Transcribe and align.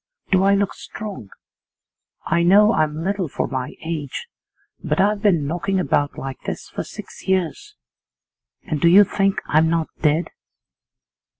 Do 0.31 0.41
I 0.45 0.55
look 0.55 0.73
strong? 0.73 1.29
I 2.25 2.41
know 2.41 2.73
I'm 2.73 3.03
little 3.03 3.27
for 3.27 3.45
my 3.45 3.75
age, 3.85 4.25
but 4.83 4.99
I've 4.99 5.21
been 5.21 5.45
knocking 5.45 5.79
about 5.79 6.17
like 6.17 6.41
this 6.47 6.67
for 6.69 6.83
six 6.83 7.27
years, 7.27 7.75
and 8.63 8.81
do 8.81 8.87
you 8.87 9.03
think 9.03 9.35
I'm 9.45 9.69
not 9.69 9.89
dead? 10.01 10.31